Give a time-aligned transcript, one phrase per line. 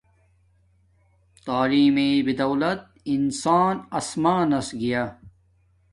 [1.45, 2.81] تعیلم مݵݵ بدولت
[3.13, 5.03] انسان اسمان نس گیا